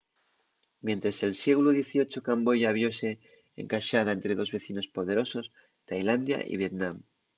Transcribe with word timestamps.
mientres 0.87 1.19
el 1.27 1.33
sieglu 1.41 1.69
xviii 1.89 2.21
camboya 2.27 2.71
viose 2.79 3.09
encaxada 3.61 4.15
ente 4.15 4.37
dos 4.39 4.53
vecinos 4.55 4.89
poderosos 4.95 5.45
tailandia 5.89 6.37
y 6.53 6.53
vietnam 6.61 6.95